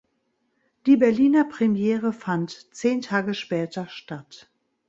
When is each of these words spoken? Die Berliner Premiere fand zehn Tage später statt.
Die 0.87 0.97
Berliner 0.97 1.43
Premiere 1.43 2.11
fand 2.11 2.73
zehn 2.73 3.03
Tage 3.03 3.35
später 3.35 3.85
statt. 3.87 4.49